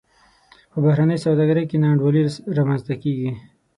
[0.71, 2.23] په بهرنۍ سوداګرۍ کې نا انډولي
[2.57, 3.31] رامنځته کیږي.